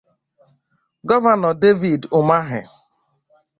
[1.07, 2.61] Gọvanọ David Ụmahị